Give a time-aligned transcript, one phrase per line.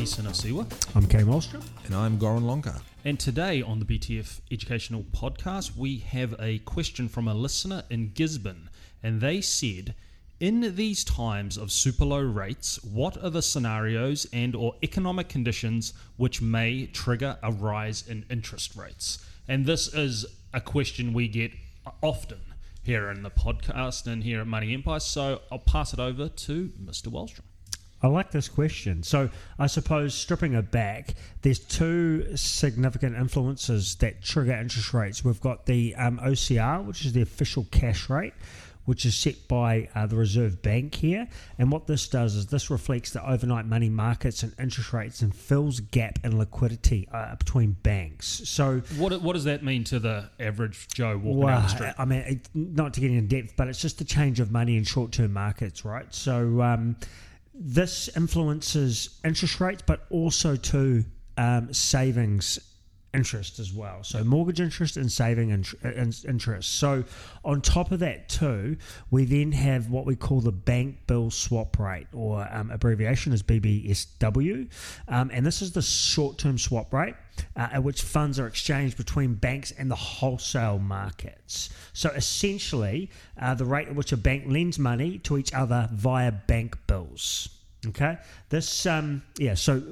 [0.00, 0.96] I'm Eason Osiwa.
[0.96, 1.62] I'm Kay Malmstrom.
[1.84, 2.80] And I'm Goran Lonka.
[3.04, 8.12] And today on the BTF Educational Podcast, we have a question from a listener in
[8.14, 8.70] Gisborne.
[9.02, 9.94] And they said,
[10.40, 15.92] in these times of super low rates, what are the scenarios and or economic conditions
[16.16, 19.22] which may trigger a rise in interest rates?
[19.48, 21.52] And this is a question we get
[22.00, 22.40] often
[22.82, 25.00] here in the podcast and here at Money Empire.
[25.00, 27.08] So I'll pass it over to Mr.
[27.08, 27.49] Wallstrom.
[28.02, 29.02] I like this question.
[29.02, 35.24] So, I suppose stripping it back, there's two significant influences that trigger interest rates.
[35.24, 38.32] We've got the um, OCR, which is the official cash rate,
[38.86, 41.28] which is set by uh, the Reserve Bank here.
[41.58, 45.34] And what this does is this reflects the overnight money markets and interest rates and
[45.34, 48.26] fills gap in liquidity uh, between banks.
[48.48, 51.92] So, What, what does that mean to the average Joe walking down the street?
[51.98, 54.78] I mean, it, not to get in depth, but it's just a change of money
[54.78, 56.12] in short-term markets, right?
[56.14, 56.96] So um,
[57.60, 61.04] this influences interest rates, but also to
[61.36, 62.58] um, savings
[63.12, 64.02] interest as well.
[64.02, 66.76] So mortgage interest and saving int- interest.
[66.76, 67.04] So
[67.44, 68.76] on top of that too,
[69.10, 73.42] we then have what we call the bank bill swap rate, or um, abbreviation is
[73.42, 74.70] BBSW,
[75.08, 77.14] um, and this is the short-term swap rate
[77.56, 81.70] uh, at which funds are exchanged between banks and the wholesale markets.
[81.92, 83.10] So essentially,
[83.40, 87.48] uh, the rate at which a bank lends money to each other via bank bills.
[87.86, 88.18] Okay,
[88.50, 89.54] this um, yeah.
[89.54, 89.82] So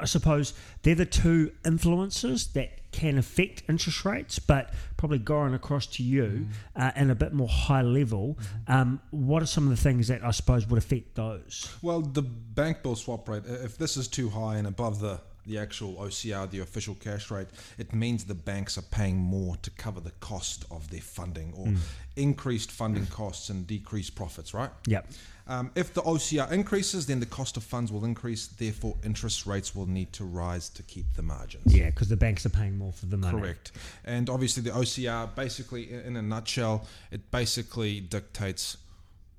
[0.00, 5.86] I suppose they're the two influences that can affect interest rates, but probably going across
[5.86, 8.38] to you uh, and a bit more high level.
[8.66, 11.74] Um, what are some of the things that I suppose would affect those?
[11.82, 15.58] Well, the bank bill swap rate, if this is too high and above the, the
[15.58, 17.48] actual OCR, the official cash rate,
[17.78, 21.68] it means the banks are paying more to cover the cost of their funding or
[22.16, 24.70] increased funding costs and decreased profits, right?
[24.86, 25.06] Yep.
[25.48, 28.48] Um, if the OCR increases, then the cost of funds will increase.
[28.48, 31.74] Therefore, interest rates will need to rise to keep the margins.
[31.74, 33.40] Yeah, because the banks are paying more for the money.
[33.40, 33.72] Correct.
[34.04, 38.76] And obviously, the OCR, basically, in in a nutshell, it basically dictates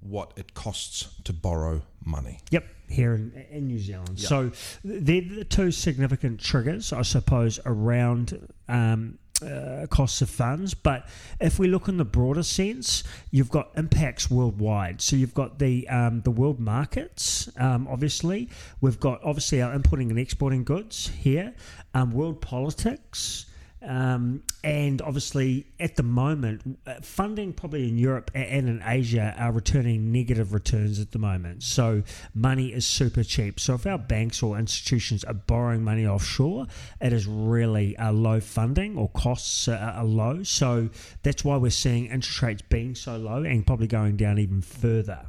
[0.00, 2.38] what it costs to borrow money.
[2.50, 4.18] Yep, here in, in New Zealand.
[4.18, 4.28] Yeah.
[4.28, 4.52] So
[4.84, 10.74] they're the two significant triggers, I suppose, around um, uh, costs of funds.
[10.74, 11.08] But
[11.40, 15.00] if we look in the broader sense, you've got impacts worldwide.
[15.00, 18.48] So you've got the um, the world markets, um, obviously.
[18.80, 21.54] We've got obviously our importing and exporting goods here,
[21.94, 23.46] um, world politics.
[23.80, 29.52] Um, and obviously, at the moment, uh, funding probably in Europe and in Asia are
[29.52, 31.62] returning negative returns at the moment.
[31.62, 32.02] So,
[32.34, 33.60] money is super cheap.
[33.60, 36.66] So, if our banks or institutions are borrowing money offshore,
[37.00, 40.42] it is really uh, low funding or costs are, are low.
[40.42, 40.88] So,
[41.22, 45.26] that's why we're seeing interest rates being so low and probably going down even further.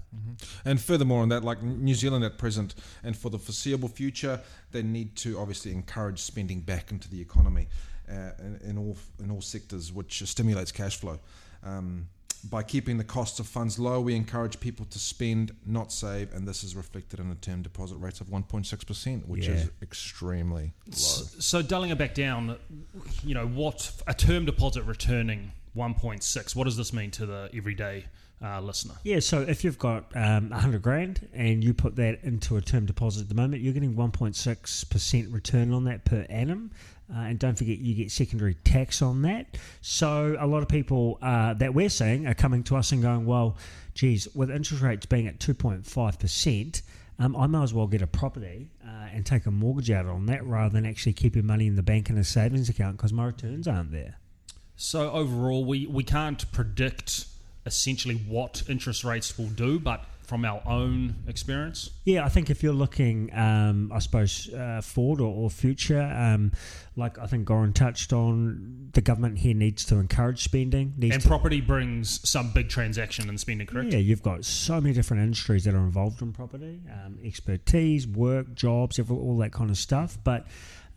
[0.66, 2.74] And furthermore, on that, like New Zealand at present
[3.04, 7.68] and for the foreseeable future, they need to obviously encourage spending back into the economy
[8.10, 11.20] in, in all in all sectors, which stimulates cash flow.
[11.64, 12.08] Um,
[12.50, 16.48] by keeping the costs of funds low, we encourage people to spend, not save, and
[16.48, 19.56] this is reflected in the term deposit rates of 1.6%, which Yeah.
[19.56, 20.94] is extremely low.
[20.94, 22.56] So dialing it back down,
[23.26, 28.06] you know, what a term deposit returning 1.6, what does this mean to the everyday
[28.42, 28.94] uh, listener?
[29.04, 32.86] Yeah, so if you've got um, 100 grand and you put that into a term
[32.86, 36.72] deposit at the moment, you're getting 1.6% return on that per annum.
[37.12, 39.58] Uh, and don't forget, you get secondary tax on that.
[39.82, 43.26] So a lot of people uh, that we're seeing are coming to us and going,
[43.26, 43.58] well,
[43.96, 46.82] geez, with interest rates being at 2.5%,
[47.18, 50.28] um, I might as well get a property uh, and take a mortgage out on
[50.28, 53.26] that rather than actually keeping money in the bank in a savings account because my
[53.26, 54.18] returns aren't there.
[54.78, 57.26] So overall, we, we can't predict
[57.66, 61.90] essentially what interest rates will do, but from our own experience.
[62.06, 66.52] Yeah, I think if you're looking, um, I suppose, uh, forward or, or future, um,
[66.96, 70.94] like I think Goran touched on, the government here needs to encourage spending.
[71.02, 73.92] And property brings some big transaction and spending, correct?
[73.92, 78.54] Yeah, you've got so many different industries that are involved in property, um, expertise, work,
[78.54, 80.20] jobs, all that kind of stuff.
[80.24, 80.46] But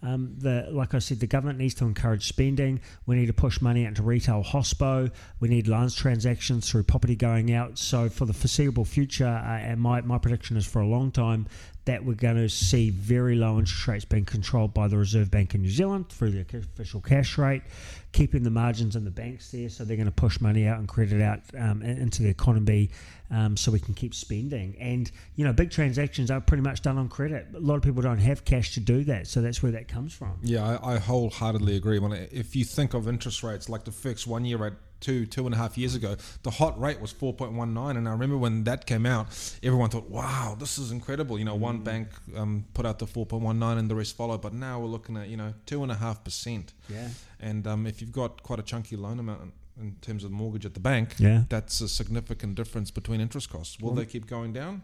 [0.03, 2.81] um, the like I said, the government needs to encourage spending.
[3.07, 5.11] We need to push money into retail hospo.
[5.41, 7.79] We need loans transactions through property going out.
[7.79, 11.47] So for the foreseeable future, uh, and my, my prediction is for a long time
[11.85, 15.55] that we're going to see very low interest rates being controlled by the Reserve Bank
[15.55, 17.63] in New Zealand through the official cash rate,
[18.13, 19.69] keeping the margins in the banks there.
[19.69, 22.91] So they're going to push money out and credit out um, into the economy
[23.31, 24.77] um, so we can keep spending.
[24.79, 27.49] And, you know, big transactions are pretty much done on credit.
[27.55, 29.27] A lot of people don't have cash to do that.
[29.27, 30.39] So that's where that comes from.
[30.43, 31.99] Yeah, I, I wholeheartedly agree.
[31.99, 35.45] When if you think of interest rates like the fixed one year rate two two
[35.45, 38.13] and a half years ago, the hot rate was four point one nine, and I
[38.13, 39.27] remember when that came out,
[39.63, 43.27] everyone thought, "Wow, this is incredible." You know, one bank um, put out the four
[43.27, 44.41] point one nine, and the rest followed.
[44.41, 46.73] But now we're looking at you know two and a half percent.
[46.89, 47.09] Yeah.
[47.41, 50.75] And um, if you've got quite a chunky loan amount in, terms of mortgage at
[50.75, 51.43] the bank, Yeah.
[51.49, 53.81] that's a significant difference between interest costs.
[53.81, 54.83] Will they keep going down?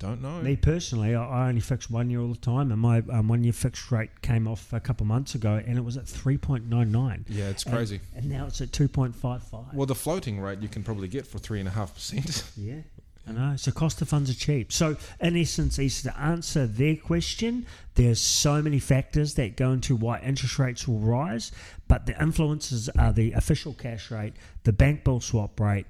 [0.00, 0.40] Don't know.
[0.40, 3.44] Me personally, I- I only fix one year all the time, and my um, one
[3.44, 6.38] year fixed rate came off a couple of months ago, and it was at three
[6.38, 7.24] point nine nine.
[7.28, 8.00] yeah, it's crazy.
[8.16, 9.72] And, now it's at two point five five.
[9.74, 12.44] well, the floating rate you can probably get for three and a half percent.
[12.56, 12.80] Yeah,
[13.28, 13.56] I know.
[13.56, 14.72] So cost of funds are cheap.
[14.72, 19.94] So in essence, is to answer their question, there's so many factors that go into
[19.96, 21.52] why interest rates will rise,
[21.88, 24.32] but the influences are the official cash rate,
[24.64, 25.86] the bank bill swap rate,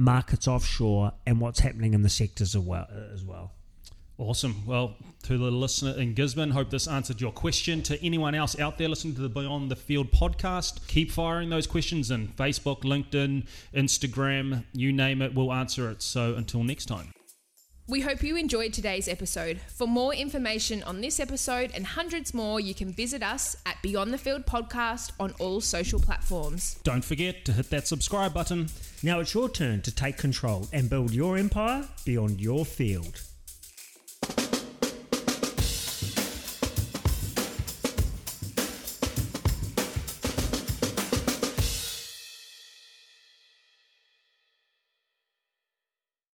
[0.00, 2.88] markets offshore, and what's happening in the sectors as well.
[3.12, 3.52] As well.
[4.16, 4.66] Awesome.
[4.66, 7.82] Well, to the listener in Gisborne, hope this answered your question.
[7.82, 11.66] To anyone else out there listening to the Beyond the Field podcast, keep firing those
[11.66, 16.02] questions in Facebook, LinkedIn, Instagram, you name it, we'll answer it.
[16.02, 17.12] So until next time.
[17.88, 19.60] We hope you enjoyed today's episode.
[19.68, 24.12] For more information on this episode and hundreds more, you can visit us at Beyond
[24.12, 26.78] the Field Podcast on all social platforms.
[26.84, 28.68] Don't forget to hit that subscribe button.
[29.02, 33.22] Now it's your turn to take control and build your empire beyond your field.